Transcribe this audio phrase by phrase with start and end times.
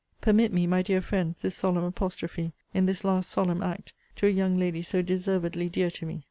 [0.19, 4.31] Permit me, my dear friends, this solemn apostrophe, in this last solemn act, to a
[4.31, 6.19] young lady so deservedly dear to me!